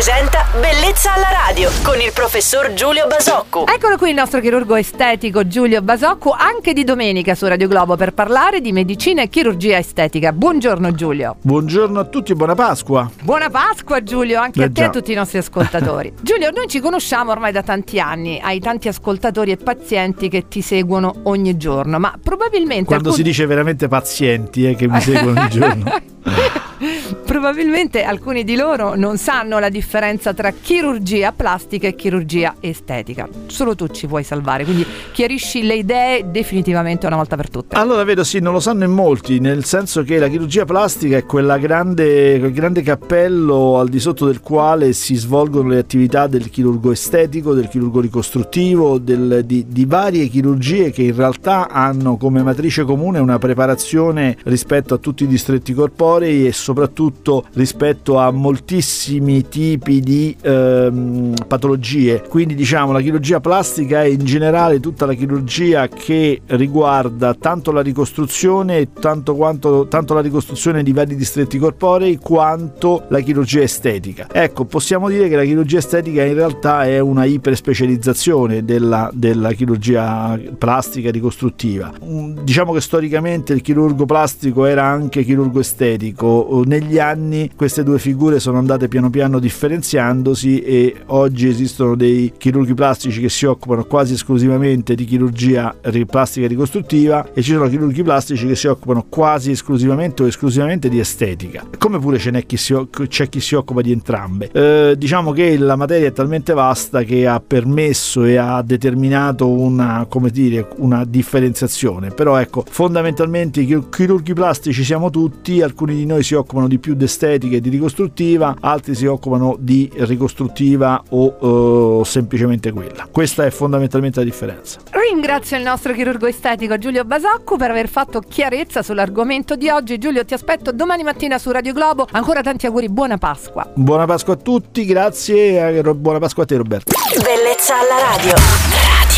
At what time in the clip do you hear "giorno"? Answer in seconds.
21.58-21.98, 25.50-25.92